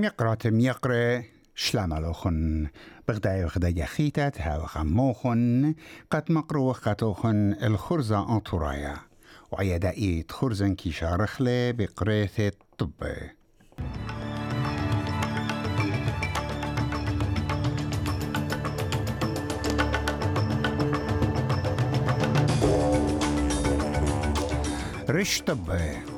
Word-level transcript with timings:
ميقرات 0.00 0.46
ميقرة 0.46 1.24
شلاملوخن 1.54 2.68
بغداي 3.08 3.44
وخدا 3.44 3.68
يخيتات 3.68 4.40
هاو 4.40 4.66
خموخن 4.66 5.74
قد 6.10 6.32
مقرو 6.32 6.64
وقتوخن 6.64 7.56
الخرزة 7.62 8.36
أنطورايا. 8.36 8.96
وعيدا 9.52 9.90
إيت 9.90 10.32
خرزن 10.32 10.74
كي 10.74 10.92
شارخلة 10.92 11.70
بقريثة 11.70 12.52
طبي 12.78 13.30
رش 25.10 25.42
طبي 25.42 26.09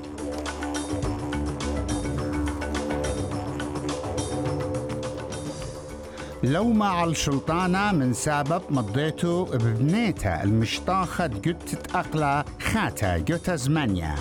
لو 6.42 6.72
مع 6.72 7.04
الشلطانة 7.04 7.92
من 7.92 8.12
سبب 8.12 8.62
مضيتو 8.70 9.44
ببنيتها 9.44 10.42
المشطاخة 10.42 11.26
جت 11.26 11.90
أقلى 11.94 12.44
خاتا 12.60 13.18
جت 13.18 13.50
زمانيا 13.50 14.14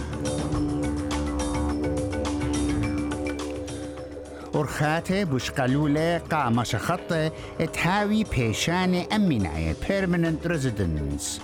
ورخاتي 4.54 5.26
بوشقلولة 5.26 6.18
قام 6.18 6.64
شخطة 6.64 7.32
تهاوي 7.74 8.24
بيشاني 8.24 9.16
أميناية 9.16 9.74
permanent 9.74 10.48
residence. 10.48 11.42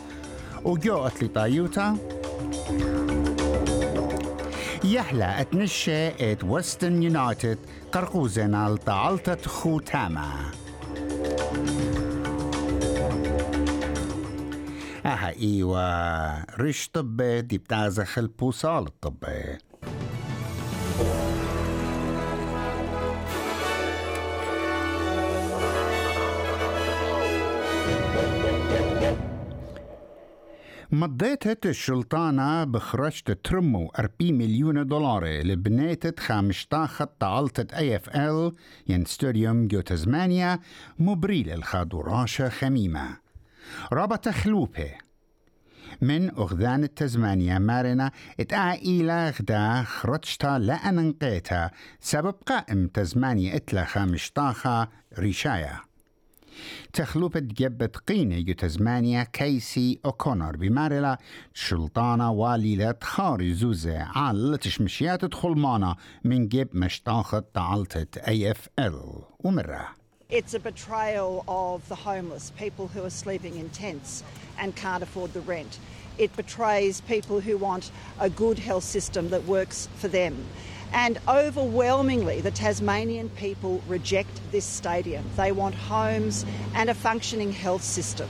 وجو 0.64 1.08
أتلي 1.08 1.28
طايوتا. 1.28 1.98
يحلى 4.84 5.42
اتنشى 5.42 6.08
ات 6.08 6.44
وستن 6.44 7.04
يونايتد 7.04 7.58
قرقوزنا 7.92 8.70
لطعلتة 8.70 9.50
خوتاما. 9.50 10.34
أها 15.08 15.30
ايوا 15.40 16.62
ريش 16.62 16.90
طبي 16.90 17.42
دي 17.42 17.58
بتازخ 17.58 18.18
البوصال 18.18 18.88
الطبي. 18.88 19.58
مضيتت 30.92 31.66
الشلطانة 31.66 32.64
بخرجت 32.64 33.32
ترمو 33.32 33.92
40 34.00 34.12
مليون 34.22 34.88
دولار. 34.88 35.26
لبنيتت 35.26 36.20
خامشتاخة 36.20 37.10
طالتت 37.20 37.74
اي 37.74 37.96
اف 37.96 38.10
ال 38.10 38.52
ين 38.88 39.06
ستاديوم 39.06 39.68
جو 39.68 39.82
تزمانيا 39.82 40.60
مبريل 41.00 41.50
الخادوراشة 41.50 42.50
خميمة. 42.50 43.27
رابط 43.94 44.30
خلوبه. 44.30 44.92
من 46.02 46.30
أغذان 46.30 46.84
التزمانيا 46.84 47.60
مارنا 47.60 48.12
اتقع 48.40 48.74
إلى 48.74 49.30
غدا 49.30 49.84
خرجتا 49.84 50.60
لأن 50.60 51.00
انقيتا 51.00 51.70
سبب 52.00 52.36
قائم 52.46 52.88
تزمانيا 52.88 53.56
اتلا 53.56 53.86
خامشتاخة 53.86 54.88
ريشايا. 55.20 55.80
تخلوبة 56.94 57.40
جبت 57.40 57.98
قينة 57.98 58.36
يتزمانيا 58.36 59.24
كيسي 59.24 60.00
أوكونر 60.06 60.58
بمارلا 60.58 61.18
شلطانة 61.54 62.32
واليلة 62.32 62.96
خاري 63.02 63.54
زوزة 63.54 64.00
على 64.00 64.58
تشمشيات 64.58 65.26
تخلمانة 65.26 65.96
من 66.24 66.48
جب 66.48 66.68
مشتاخة 66.74 67.44
تعلتت 67.54 68.18
اي 68.18 68.52
اف 68.52 68.70
ال 68.80 69.24
ومرة. 69.40 69.88
It's 70.30 70.54
a 70.54 70.60
betrayal 70.60 71.46
of 71.48 71.88
the 71.88 71.96
homeless, 71.96 72.52
people 72.58 72.88
who 72.88 73.06
are 73.06 73.10
sleeping 73.10 73.56
in 73.58 73.70
tents 73.70 74.26
and 74.60 74.76
can't 74.76 75.02
afford 75.02 75.32
the 75.32 75.40
rent. 75.40 75.80
It 76.18 76.36
betrays 76.36 77.00
people 77.00 77.40
who 77.40 77.56
want 77.56 77.92
a 78.20 78.30
good 78.30 78.60
health 78.60 78.84
system 78.84 79.30
that 79.30 79.46
works 79.46 79.88
for 79.96 80.10
them. 80.10 80.46
And 80.92 81.18
overwhelmingly, 81.30 82.42
the 82.42 82.52
Tasmanian 82.52 83.30
people 83.30 83.82
reject 83.88 84.42
this 84.52 84.66
stadium. 84.66 85.24
They 85.38 85.54
want 85.54 85.76
homes 85.76 86.46
and 86.74 86.90
a 86.90 86.94
functioning 86.94 87.54
health 87.54 87.84
system. 87.84 88.28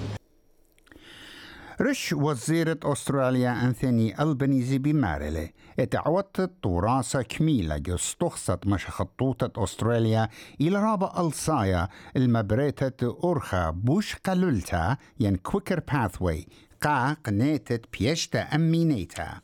رش 1.81 2.13
وزيرة 2.13 2.79
أستراليا 2.83 3.65
أنثوني 3.65 4.21
ألبنيزي 4.21 4.77
بمارلة 4.77 5.49
اتعودت 5.79 6.51
طراسة 6.63 7.21
كميلة 7.21 7.77
جستخصت 7.77 8.67
مش 8.67 8.87
خطوطة 8.87 9.63
أستراليا 9.63 10.29
إلى 10.61 10.79
رابع 10.79 11.13
ألصايا. 11.19 11.87
المبريتة 12.15 13.17
أرخا 13.23 13.69
بوش 13.69 14.15
قللتا 14.15 14.97
ين 15.19 15.35
كويكر 15.35 15.79
باثوي 15.79 16.47
قا 16.81 17.13
قنيتت 17.13 17.85
بيشتا 17.99 18.39
أمينيتا. 18.39 19.41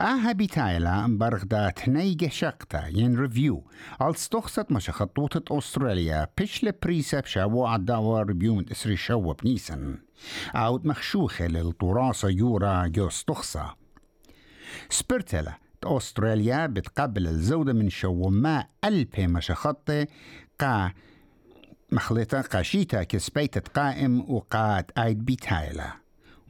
آها 0.00 0.32
بتايلا 0.32 1.18
برغدا 1.18 1.70
تنيجة 1.70 2.28
شقتا 2.28 2.86
ين 2.86 3.18
ريفيو. 3.18 3.64
على 4.00 4.10
استخصت 4.10 4.72
مش 4.72 4.90
خطوطة 4.90 5.58
أستراليا 5.58 6.28
بيش 6.38 6.64
لبريسب 6.64 7.24
شاو 7.24 7.66
عداوة 7.66 8.22
ريفيو 8.22 8.54
من 8.54 8.70
إسري 8.70 8.96
شو 8.96 9.32
بنيسن. 9.32 9.98
عود 10.54 10.86
مخشوخة 10.86 11.46
للطراسة 11.46 12.28
يورا 12.28 12.86
جو 12.86 13.08
استخصة 13.08 13.74
سبرتلا 14.90 15.58
أستراليا 15.84 16.66
بتقبل 16.66 17.26
الزودة 17.26 17.72
من 17.72 17.88
شو 17.88 18.28
ما 18.28 18.66
ألبي 18.84 19.26
مش 19.26 19.50
خطة 19.50 20.06
قا 20.60 20.92
مخلطة 21.92 22.40
قاشيتا 22.40 23.02
كسبيتة 23.02 23.60
قائم 23.74 24.30
وقات 24.30 24.90
آيد 24.98 25.24
بيتايلا 25.24 25.99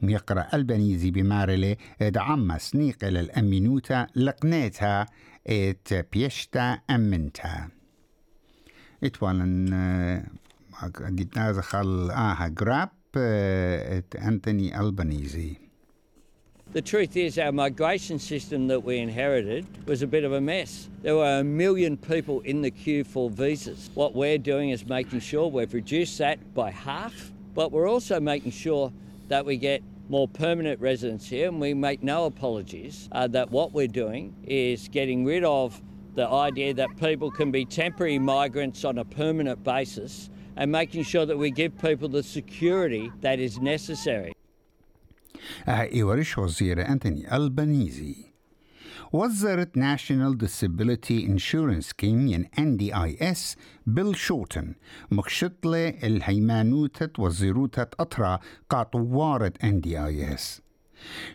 ويقرأ 0.02 0.46
البنيزي 0.54 1.10
بمارلي 1.10 1.76
دعم 2.00 2.58
سنيق 2.58 3.04
للأمينوتا 3.04 4.06
لقنيتها 4.16 5.06
ات 5.46 5.88
بيشتا 6.12 6.78
أمنتا 6.90 7.68
اتوالن 9.04 10.24
ديتنا 11.08 11.52
زخل 11.52 12.10
آها 12.10 12.48
جراب 12.48 12.88
ات 13.16 14.16
أنتوني 14.16 14.80
البنيزي 14.80 15.66
The 16.72 16.82
truth 16.82 17.16
is, 17.16 17.38
our 17.38 17.52
migration 17.52 18.18
system 18.18 18.66
that 18.66 18.82
we 18.82 18.98
inherited 18.98 19.64
was 19.86 20.02
a 20.02 20.06
bit 20.06 20.24
of 20.24 20.32
a 20.32 20.40
mess. 20.40 20.88
There 21.02 21.14
were 21.14 21.38
a 21.38 21.44
million 21.44 21.96
people 21.96 22.40
in 22.40 22.60
the 22.60 22.72
queue 22.72 23.04
for 23.04 23.30
visas. 23.30 23.88
What 23.94 24.16
we're 24.16 24.36
doing 24.36 24.70
is 24.70 24.84
making 24.84 25.20
sure 25.20 25.46
we've 25.46 25.72
reduced 25.72 26.18
that 26.18 26.38
by 26.54 26.72
half, 26.72 27.14
but 27.54 27.70
we're 27.70 27.88
also 27.88 28.18
making 28.18 28.50
sure 28.50 28.92
that 29.28 29.46
we 29.46 29.56
get 29.56 29.82
more 30.08 30.28
permanent 30.28 30.80
residents 30.80 31.26
here, 31.28 31.48
and 31.48 31.60
we 31.60 31.74
make 31.74 32.02
no 32.02 32.26
apologies 32.26 33.08
uh, 33.12 33.26
that 33.28 33.50
what 33.50 33.72
we're 33.72 33.88
doing 33.88 34.34
is 34.44 34.88
getting 34.88 35.24
rid 35.24 35.44
of 35.44 35.80
the 36.14 36.28
idea 36.28 36.72
that 36.74 36.88
people 36.96 37.30
can 37.30 37.50
be 37.50 37.64
temporary 37.64 38.18
migrants 38.18 38.84
on 38.84 38.98
a 38.98 39.04
permanent 39.04 39.62
basis 39.62 40.30
and 40.56 40.70
making 40.72 41.02
sure 41.02 41.26
that 41.26 41.36
we 41.36 41.50
give 41.50 41.76
people 41.78 42.08
the 42.08 42.22
security 42.22 43.10
that 43.20 43.38
is 43.38 43.58
necessary. 43.58 44.32
إيوريش 45.68 46.38
وزير 46.38 46.88
أنتوني 46.88 47.36
البنيزي 47.36 48.29
وزرت 49.13 49.79
National 49.79 50.33
Disability 50.35 51.27
Insurance 51.27 51.87
Scheme 51.87 52.03
ين 52.03 52.45
NDIS 52.59 53.57
بيل 53.85 54.15
شورتن 54.15 54.73
مخشطلة 55.11 55.89
الهيمانوتة 55.89 57.23
وزيروتة 57.23 57.87
أطرا 57.99 58.39
قاطوارة 58.69 59.53
NDIS 59.63 60.61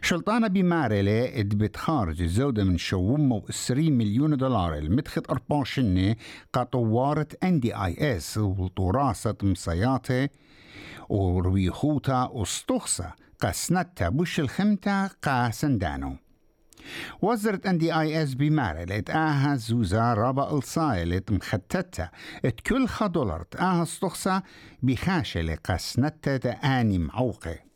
شلطانة 0.03 0.47
بمارلة 0.47 1.41
اد 1.41 1.77
خارج 1.77 2.23
الزودة 2.23 2.65
من 2.65 2.79
شومة 2.79 3.37
وإسري 3.37 3.91
مليون 3.91 4.37
دولار. 4.37 4.79
المدخت 4.79 5.31
أرباشنة 5.31 6.17
قاطوارة 6.53 7.29
NDIS 7.45 8.37
وطراسة 8.37 9.35
مصياتة 9.43 10.29
ورويخوتا 11.09 12.31
واستخصة 12.33 13.13
قسنتا 13.41 14.09
بوش 14.09 14.41
الخمتا 14.41 15.11
قا 15.23 15.51
سندانو 15.51 16.17
وزرت 17.23 17.67
ان 17.67 17.79
دي 17.79 18.01
اي 18.01 18.23
اس 18.23 18.35
بمارة 18.35 19.05
آها 19.11 19.57
زوزا 19.57 20.15
رابا 20.15 20.59
الصايلت 20.59 21.31
كل 22.67 22.89
خدولرت 22.89 23.57
آها 23.57 23.83
استخصة 23.83 24.43
بخاشة 24.83 25.41
لقسنتا 25.41 26.51
آني 26.51 26.99
معوقة. 26.99 27.67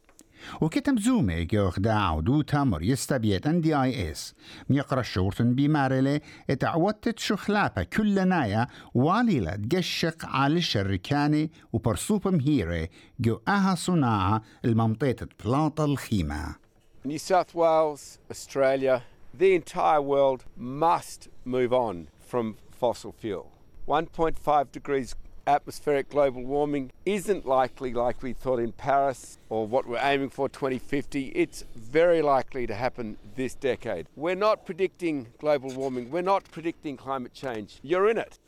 وكتم 0.60 0.96
زومي 0.98 1.44
جوخ 1.44 1.80
دا 1.80 1.92
عودوتا 1.92 2.64
مريستا 2.64 3.16
بيت 3.16 3.46
ان 3.46 3.60
دي 3.60 3.82
اي 3.82 4.10
اس 4.10 4.34
ميقرأ 4.68 5.02
شورتن 5.02 5.54
بمارلة 5.54 6.20
اتعودت 6.50 7.18
شخلابة 7.18 7.82
كل 7.82 8.28
نايا 8.28 8.66
واليلة 8.94 9.56
تقشق 9.56 10.26
على 10.26 10.54
الشركاني 10.56 11.50
وبرسوب 11.72 12.28
مهيرة 12.28 12.88
جو 13.20 13.40
آها 13.48 13.74
صناعة 13.74 14.42
الممطيتة 14.64 15.26
بلاطة 15.44 15.84
الخيمة. 15.84 16.54
New 17.03 17.19
South 17.19 17.53
Wales, 17.53 18.19
Australia, 18.31 19.03
the 19.33 19.53
entire 19.53 20.01
world 20.01 20.45
must 20.57 21.29
move 21.43 21.71
on 21.71 22.07
from 22.19 22.57
fossil 22.71 23.11
fuel. 23.11 23.51
1.5 23.87 24.71
degrees 24.71 25.15
atmospheric 25.47 26.09
global 26.09 26.43
warming 26.43 26.91
isn't 27.05 27.45
likely 27.45 27.93
like 27.93 28.23
we 28.23 28.33
thought 28.33 28.59
in 28.59 28.71
Paris 28.71 29.37
or 29.49 29.67
what 29.67 29.87
we're 29.87 29.99
aiming 30.01 30.29
for 30.29 30.49
2050. 30.49 31.27
It's 31.35 31.63
very 31.75 32.21
likely 32.21 32.65
to 32.65 32.73
happen 32.73 33.17
this 33.35 33.53
decade. 33.53 34.07
We're 34.15 34.35
not 34.35 34.65
predicting 34.65 35.27
global 35.39 35.69
warming. 35.71 36.09
We're 36.09 36.23
not 36.23 36.49
predicting 36.51 36.97
climate 36.97 37.33
change. 37.33 37.79
You're 37.83 38.09
in 38.09 38.17
it. 38.17 38.39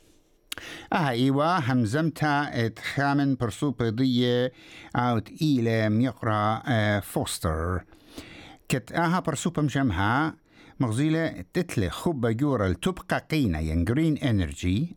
آه 0.92 1.08
إيوا 1.08 1.58
همزمتا 1.58 2.66
اتخامن 2.66 3.34
برسو 3.34 3.70
بيضية 3.70 4.52
أوت 4.96 5.28
إيلة 5.42 5.88
ميقرا 5.88 6.62
آه 6.66 7.00
فوستر 7.00 7.84
كت 8.73 8.91
آها 8.91 9.19
برسو 9.19 9.49
بمجمها 9.49 10.35
مغزيلة 10.79 11.45
تتلي 11.53 11.89
خبة 11.89 12.31
جورا 12.31 12.73
تبقى 12.73 13.27
قينا 13.31 13.59
ين 13.59 13.85
جرين 13.85 14.17
انرجي 14.17 14.95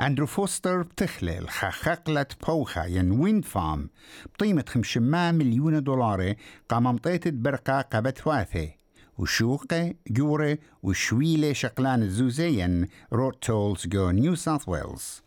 أندرو 0.00 0.26
فوستر 0.26 0.82
بتخلل 0.82 1.48
خخقلة 1.48 2.26
بوخا 2.46 2.84
ين 2.84 3.10
ويند 3.10 3.44
فارم 3.44 3.90
بقيمة 4.34 4.64
خمشما 4.68 5.32
مليون 5.32 5.82
دولار 5.82 6.34
قام 6.68 6.82
مطيت 6.82 7.28
برقة 7.28 7.80
قبت 7.80 8.26
واثي 8.26 8.78
وشوقة 9.18 9.94
جورة 10.10 10.58
وشويلة 10.82 11.52
شقلان 11.52 12.02
الزوزين 12.02 12.86
روت 13.12 13.42
تولز 13.44 13.86
جو 13.86 14.10
نيو 14.10 14.34
ساوث 14.34 14.68
ويلز 14.68 15.22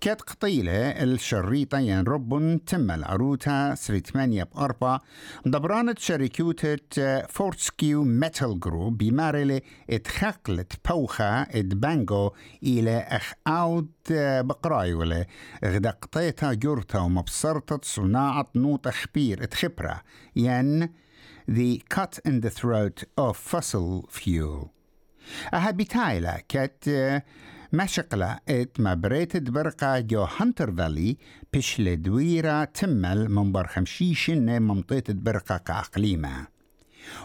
كانت 0.00 0.20
قطيلة 0.20 0.72
الشريطة 0.72 1.78
ين 1.78 2.04
ربن 2.04 2.60
تم 2.66 2.90
العروتها 2.90 3.74
سري 3.74 4.00
ثمانية 4.00 4.42
بأربعة 4.44 5.00
دبرانت 5.46 5.98
شركوتة 5.98 6.78
فورتسكيو 7.28 8.04
ميتال 8.04 8.60
جروب 8.60 8.98
بمارلة 8.98 9.60
اتخقلت 9.90 10.72
بوخة 10.88 11.42
ات 11.42 11.64
بانجو 11.64 12.30
إلى 12.62 12.98
أخ 12.98 13.32
أود 13.46 13.90
بقرايولة 14.40 15.26
غدا 15.64 15.90
قطيتها 15.90 16.52
جورتا 16.52 16.98
ومبصرتت 16.98 17.84
صناعة 17.84 18.48
نوط 18.56 18.88
خبير 18.88 19.42
اتخبرة 19.42 20.00
ين 20.36 20.88
the 21.50 21.82
cut 21.88 22.18
in 22.26 22.40
the 22.40 22.50
throat 22.50 23.04
of 23.16 23.36
fossil 23.36 24.06
fuel. 24.10 24.68
أها 25.54 25.70
بتايلا 25.70 26.42
كات 26.48 26.84
مشقلة 27.72 28.38
إت 28.48 28.80
ما 28.80 28.94
بريتد 28.94 29.50
برقة 29.50 30.00
جو 30.00 30.26
هانتر 30.38 30.76
فالي 30.76 31.16
بش 31.54 31.80
لدويرة 31.80 32.64
تمل 32.64 33.28
من 33.28 33.52
بر 33.52 33.66
خمشيشن 33.66 34.62
ممطيت 34.62 35.10
برقة 35.10 35.56
كأقليمة. 35.56 36.46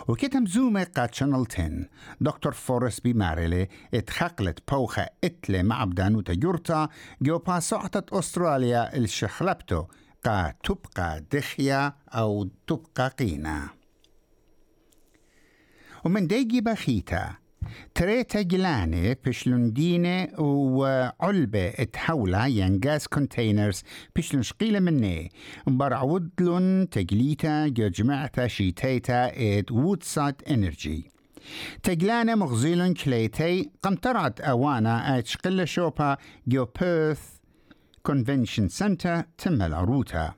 وكتم 0.07 0.45
زومة 0.45 0.83
قاد 0.95 1.13
شانل 1.13 1.45
10 1.51 1.85
دكتور 2.21 2.51
فورس 2.51 2.99
بمارلي 2.99 3.67
اتخقلت 3.93 4.71
بوخة 4.71 5.07
إتلي 5.23 5.63
معبدان 5.63 6.15
وتجورتا 6.15 6.89
جو 7.21 7.37
باسعتت 7.37 8.13
أستراليا 8.13 8.97
الشخلبتو 8.97 9.85
قا 10.25 10.53
تبقى 10.63 11.23
دخية 11.31 11.95
أو 12.09 12.49
تبقى 12.67 13.07
قينة. 13.09 13.69
ومن 16.05 16.27
ديجي 16.27 16.61
بخيتا 16.61 17.35
تريتا 17.95 18.41
جلاني 18.41 19.17
بشلون 19.25 19.73
وعلبة 20.39 21.67
اتحولة 21.67 22.47
ين 22.47 22.79
غاز 22.85 23.07
كونتينرز 23.07 23.83
بشلون 24.15 24.43
شقيلة 24.43 24.79
مني. 24.79 25.31
برعود 25.67 26.29
لون 26.39 26.89
تجليتا 26.89 27.67
جمعتا 27.67 28.47
شيتيتا 28.47 29.31
ات 29.35 29.71
وودسايد 29.71 30.35
إنرجي. 30.49 31.11
تجلانا 31.83 32.35
مغزيلون 32.35 32.93
كليتي 32.93 33.69
قمطرت 33.83 34.41
أوانا 34.41 35.19
أت 35.19 35.27
شقلة 35.27 35.65
شوبا 35.65 36.17
جو 36.47 36.65
بيرث 36.65 37.21
كونفنشن 38.03 38.67
سنتر 38.67 39.23
تم 39.37 39.61
العروتا. 39.61 40.33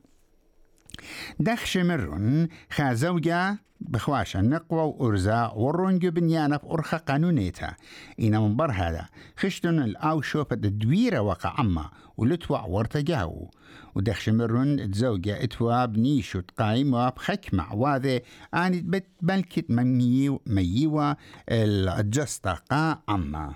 دخش 1.39 1.77
مرن 1.77 2.47
خازوجا 2.71 3.57
بخواشا 3.81 4.37
نقوى 4.37 4.81
وأرزا 4.81 5.51
ورنجو 5.55 6.11
بنيانا 6.11 6.57
بأرخا 6.57 6.97
قانونيتا 6.97 7.73
إنا 8.19 8.39
منبر 8.39 8.71
هذا 8.71 9.05
خشتن 9.37 9.79
الأو 9.79 10.21
شوفة 10.21 10.55
الدويرة 10.63 11.19
وقع 11.19 11.59
عما 11.59 11.89
ولتوع 12.17 12.65
ورتجاو 12.65 13.51
ودخش 13.95 14.29
مرن 14.29 14.91
تزوجة 14.91 15.43
اتوا 15.43 15.85
بنيشو 15.85 16.39
تقايم 16.39 16.93
وبخكمع 16.93 17.73
واذي 17.73 18.21
آني 18.53 18.81
بتبلكت 18.81 19.65
مميو 19.71 20.41
ميوا 20.47 21.13
الجستقا 21.49 22.99
عما 23.07 23.53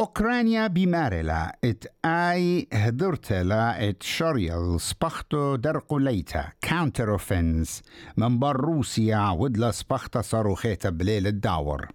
أوكرانيا 0.00 0.66
بمارلا 0.66 1.58
إت 1.64 1.84
آي 2.04 2.68
هدرتلا 2.72 3.88
إت 3.88 4.02
شريل 4.02 4.80
سبختو 4.80 5.56
درقو 5.56 5.98
ليتا 5.98 6.44
كاونتر 6.60 7.12
اوفنس 7.12 7.82
من 8.16 8.38
بر 8.38 8.56
روسيا 8.56 9.30
ودلا 9.30 9.70
سبختا 9.70 10.20
صاروخيتا 10.20 10.90
بليل 10.90 11.26
الداور. 11.26 11.88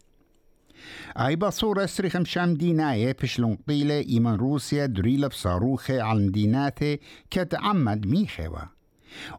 أي 1.20 1.36
بصورة 1.36 1.86
سريخ 1.86 2.16
مشام 2.16 2.54
ديناية 2.54 3.16
بشلون 3.22 3.58
قيلة 3.68 4.00
إيمان 4.00 4.36
روسيا 4.36 4.86
دريلة 4.86 5.28
بصاروخي 5.28 6.00
على 6.00 6.20
مديناتي 6.20 7.00
كتعمد 7.32 8.08
ميخيوة. 8.08 8.70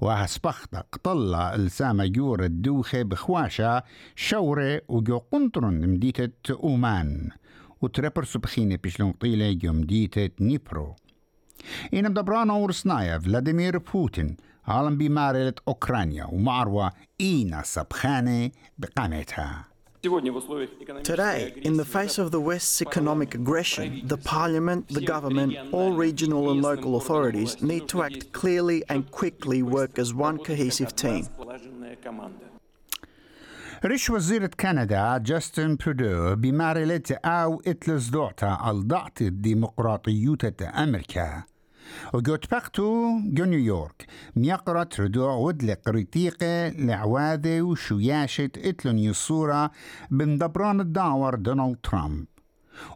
وهسبختا 0.01 0.83
قطلة 0.93 1.55
السامة 1.55 2.07
جور 2.07 2.45
الدوخة 2.45 3.03
بخواشة 3.03 3.83
شورة 4.17 4.81
وجو 4.89 5.19
قنطرن 5.19 5.89
مديتة 5.89 6.55
أومان. 6.63 7.31
utrepër 7.85 8.27
subhine 8.27 8.79
pishlongtile 8.79 9.53
gjëm 9.61 9.85
ditet 9.91 10.39
Dnipro. 10.41 10.95
I 11.93 12.03
në 12.05 12.13
dobrano 12.17 12.59
Ursnaja, 12.65 13.19
Vladimir 13.25 13.81
Putin, 13.81 14.37
għalan 14.67 14.99
bimarelet 14.99 15.63
Okranja 15.71 16.29
u 16.33 16.41
marwa 16.43 16.91
ina 17.23 17.63
sabħane 17.65 18.53
b'qametha. 18.81 19.49
Today, 21.03 21.53
in 21.63 21.77
the 21.77 21.85
face 21.85 22.19
of 22.19 22.31
the 22.31 22.41
West's 22.41 22.81
economic 22.81 23.35
aggression, 23.35 24.03
the 24.05 24.17
parliament, 24.17 24.87
the 24.89 25.01
government, 25.01 25.57
all 25.73 25.93
regional 25.93 26.53
and 26.53 26.63
local 26.63 26.95
authorities 26.97 27.61
need 27.61 27.89
to 27.89 28.05
act 28.05 28.33
clearly 28.33 28.85
and 28.89 29.11
quickly 29.11 29.63
work 29.65 29.99
as 29.99 30.15
one 30.15 30.39
cohesive 30.39 30.95
team. 30.95 31.27
ريش 33.85 34.11
وزيرة 34.11 34.51
كندا 34.61 35.19
جاستن 35.19 35.77
برودو 35.77 36.37
بمارلة 36.37 37.03
أو 37.25 37.63
إتلز 37.67 38.09
دوعتا 38.09 38.71
الضعت 38.71 39.23
الديمقراطيوتة 39.23 40.83
أمريكا 40.83 41.43
وجوت 42.15 42.55
بختو 42.55 43.19
جو 43.25 43.45
نيويورك 43.45 44.07
ميقرا 44.37 44.85
تردو 44.85 45.29
ودل 45.29 45.75
قريتيقة 45.75 46.69
لعواذة 46.69 47.63
وشوياشة 47.63 48.51
إتلون 48.57 48.99
يصورة 48.99 49.71
بندبران 50.11 50.81
الدعور 50.81 51.35
دونالد 51.35 51.77
ترامب. 51.83 52.27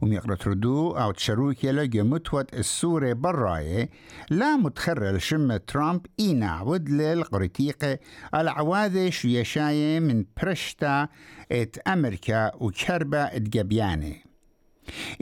وميقرا 0.02 0.34
تردو 0.34 0.90
أو 0.90 1.12
تشروك 1.12 1.64
يلا 1.64 2.02
متوت 2.02 2.54
السورة 2.54 3.12
براية. 3.12 3.90
لا 4.30 4.56
متخرر 4.56 5.18
شمة 5.18 5.56
ترامب 5.56 6.06
إينا 6.20 6.62
ودل 6.62 7.00
القريتيقة 7.00 7.98
العواذة 8.34 9.10
شويشاية 9.10 10.00
من 10.00 10.24
برشتا 10.42 11.08
إت 11.52 11.78
أمريكا 11.88 12.54
وكربة 12.54 13.22
إت 13.22 13.42
جبيانه 13.42 14.14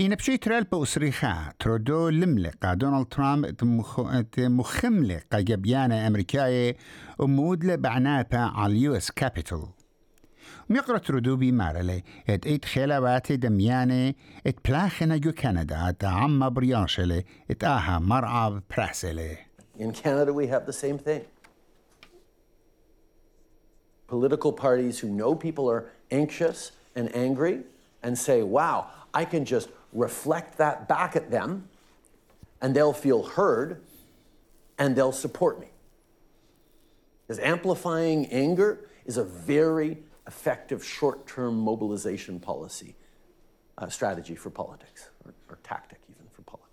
إن 0.01 0.15
بشيت 0.15 0.49
رال 0.49 0.65
بأسريخا 0.65 1.53
ترودو 1.59 2.09
لملقا 2.09 2.75
دونالد 2.75 3.07
ترامب 3.07 3.55
مخملقا 4.39 5.41
جبيانة 5.41 6.07
أمريكاية 6.07 6.77
ومودلة 7.19 7.75
بعناتها 7.75 8.53
على 8.55 8.73
اليو 8.73 8.97
إس 8.97 9.11
كابيتال 9.11 9.78
In 19.79 19.93
Canada, 19.93 20.33
we 20.33 20.49
have 20.49 20.67
the 20.67 20.73
same 20.73 20.99
thing. 20.99 21.25
Political 24.09 24.53
parties 24.53 24.99
who 24.99 25.09
know 25.09 25.35
people 25.35 25.71
are 25.71 25.91
anxious 26.11 26.73
and 26.95 27.15
angry 27.15 27.61
and 28.03 28.19
say, 28.19 28.43
wow, 28.43 28.91
I 29.15 29.25
can 29.25 29.45
just 29.45 29.69
reflect 29.93 30.59
that 30.59 30.89
back 30.89 31.17
at 31.17 31.31
them 31.31 31.69
and 32.61 32.75
they'll 32.75 32.93
feel 32.93 33.23
heard 33.23 33.83
and 34.79 34.97
they'll 34.97 35.13
support 35.13 35.61
me. 35.61 35.69
Because 37.27 37.39
amplifying 37.41 38.27
anger 38.27 38.81
is 39.05 39.17
a 39.17 39.25
very 39.25 39.99
effective 40.33 40.81
short 40.97 41.19
term 41.27 41.55
mobilization 41.71 42.35
policy 42.51 42.91
uh, 43.79 43.89
strategy 43.89 44.37
for 44.43 44.51
politics 44.63 45.01
or, 45.25 45.31
or 45.51 45.57
tactic 45.71 46.01
even 46.13 46.27
for 46.35 46.43
politics. 46.43 46.69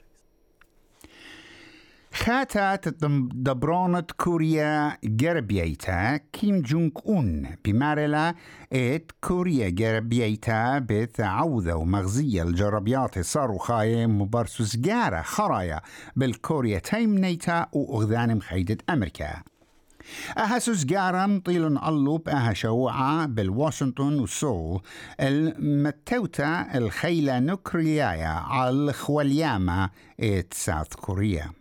كاتا 2.25 2.75
دبرونت 2.75 4.11
كوريا 4.11 4.97
جربيتا 5.03 6.17
كيم 6.17 6.61
جونغ 6.61 6.89
أون 7.07 7.55
بمارلا 7.65 8.35
إت 8.73 9.11
كوريا 9.21 9.69
جربيتا 9.69 10.79
بث 10.79 11.19
عوذة 11.19 11.73
ومغزية 11.73 12.43
الجربيات 12.43 13.19
صاروا 13.19 13.59
خايم 13.59 14.21
مبارسوس 14.21 14.75
جارة 14.75 15.21
خرايا 15.21 15.81
بالكوريا 16.15 16.79
تايم 16.79 17.17
نيتا 17.17 17.67
وأغذان 17.73 18.35
مخيدة 18.37 18.77
أمريكا 18.89 19.43
أهسوس 20.37 20.85
جارم 20.85 21.39
طيل 21.39 21.77
ألوب 21.77 22.29
أها 22.29 22.53
شوعة 22.53 23.25
بالواشنطن 23.25 24.19
وسول 24.19 24.81
المتوتا 25.19 26.77
الخيلة 26.77 27.39
نوكريايا 27.39 28.27
على 28.27 28.93
خوالياما 28.93 29.89
إت 30.19 30.53
ساوث 30.53 30.93
كوريا. 30.93 31.51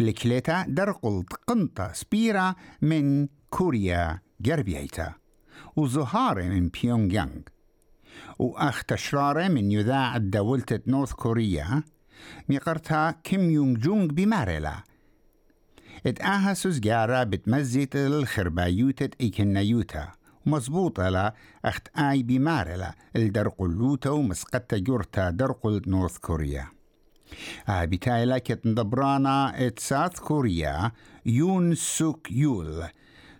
الكليتا 0.00 0.64
درقل 0.68 1.24
قنطة 1.46 1.92
سبيرا 1.92 2.54
من 2.82 3.28
كوريا 3.50 4.20
جربيتا 4.40 5.12
وزهارة 5.76 6.42
من 6.42 6.68
بيونغ 6.68 7.14
يانغ 7.14 7.40
وأخ 8.38 8.84
تشرارة 8.84 9.48
من 9.48 9.72
يذاع 9.72 10.16
دولة 10.16 10.80
نورث 10.86 11.12
كوريا. 11.12 11.82
ميقرتها 12.48 13.10
كيم 13.10 13.50
يونغ 13.50 13.78
جونغ 13.78 14.06
بمارلا 14.06 14.84
اتآها 16.06 16.54
سوزجارة 16.54 17.22
بتمزيت 17.22 17.96
الخربايوتة 17.96 19.08
إيكنايوتا. 19.20 20.08
مزبوطة 20.46 21.08
لا 21.08 21.34
أخت 21.64 21.88
آي 21.98 22.22
بمارلا 22.22 22.94
الدرقلوتا 23.16 24.10
ومسقطة 24.10 24.76
جورتا 24.76 25.30
درقل 25.30 25.82
نورث 25.86 26.18
كوريا. 26.18 26.66
بتايلا 27.70 28.38
كت 28.38 28.66
ندبرانا 28.66 29.66
إت 29.66 29.78
ساوث 29.78 30.18
كوريا. 30.18 30.92
يون 31.26 31.74
سوك 31.74 32.32
يول. 32.32 32.84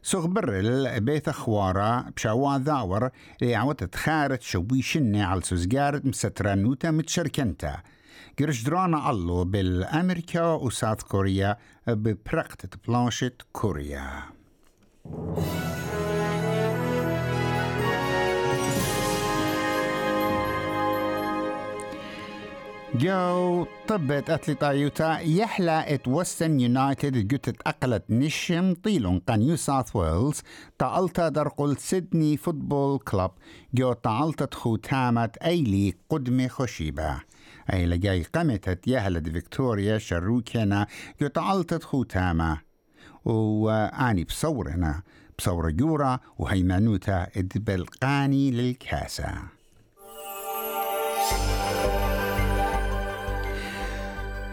سوغ 0.02 0.26
برل 0.26 1.00
بيت 1.00 1.30
خوارا 1.30 2.10
بشاوا 2.16 2.58
ذاور. 2.58 3.10
لعوت 3.42 3.84
تخارت 3.84 4.42
شويشنة 4.42 5.24
على 5.24 5.40
سوزجارت 5.40 6.06
مسترانوتا 6.06 6.90
متشركنتا. 6.90 7.82
قرش 8.38 8.62
درانا 8.62 9.10
الله 9.10 9.44
بالأمريكا 9.44 10.52
وساوث 10.54 11.02
كوريا 11.02 11.56
ببرقتة 11.86 12.78
بلانشة 12.88 13.32
كوريا 13.52 14.22
جو 22.94 23.66
طبت 23.88 24.30
أتليطايوتا 24.30 25.18
يحلى 25.18 25.94
ات 25.94 26.08
وستن 26.08 26.60
يونايتد 26.60 27.28
جوتت 27.28 27.56
أقلت 27.66 28.04
نشم 28.10 28.74
طيلون 28.74 29.18
قا 29.18 29.36
نيو 29.36 29.56
ساوث 29.56 29.96
ويلز 29.96 30.42
تعلتا 30.78 31.28
درقل 31.28 31.76
سيدني 31.76 32.36
فوتبول 32.36 32.98
كلوب 32.98 33.30
جو 33.74 33.92
تعلتت 33.92 34.54
خوتامت 34.54 35.36
أيلي 35.36 35.94
قدمي 36.10 36.48
خشيبة 36.48 37.20
لجاي 37.72 38.22
قمتت 38.22 38.88
يهلد 38.88 39.32
فيكتوريا 39.32 39.98
شروكنا 39.98 40.86
جو 41.20 41.26
تعلتت 41.26 41.84
خوتامة 41.84 42.58
وآني 43.24 44.24
بصورنا 44.24 45.02
بصورة 45.38 45.70
جورا 45.70 46.18
وهيمانوتا 46.38 47.26
ادبلقاني 47.36 48.50
للكاسة 48.50 49.34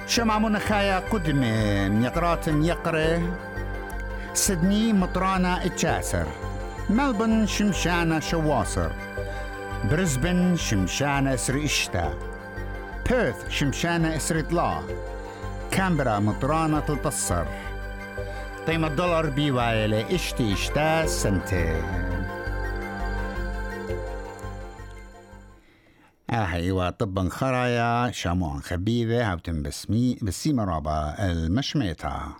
شمع 0.07 0.39
منخايا 0.39 0.99
قدم 0.99 1.43
يقرات 2.03 2.47
يقري 2.47 3.33
سدني 4.33 4.93
مطرانا 4.93 5.65
إتشاسر. 5.65 6.27
ملبن 6.89 7.45
شمشانة 7.45 8.19
شواصر 8.19 8.91
برزبن 9.91 10.55
شمشانة 10.55 11.33
اسر 11.33 11.63
اشتا 11.63 12.28
بيرث 13.09 13.49
شمشانة 13.49 14.15
اسر 14.15 14.41
طلا 14.41 14.83
كامبرا 15.71 16.19
مطرانة 16.19 16.79
تلتصر. 16.79 17.45
قيمة 18.67 18.87
دولار 18.87 19.29
بيوايلة 19.29 20.15
إشتي 20.15 20.53
إشتا 20.53 21.05
سنتين 21.05 21.83
أيوة 26.31 26.89
طبا 26.89 27.29
خرايا 27.29 28.11
شامون 28.11 28.61
خبيبة 28.61 29.31
هاوتن 29.31 29.63
بسمي 29.63 30.17
بسيمة 30.21 30.63
رابا 30.63 31.15
المشميتا 31.19 32.35